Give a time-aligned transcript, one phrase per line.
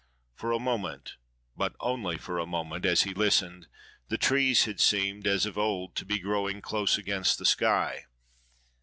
[0.33, 1.17] For a moment,
[1.55, 3.67] but only for a moment, as he listened,
[4.07, 8.07] the trees had seemed, as of old, to be growing "close against the sky."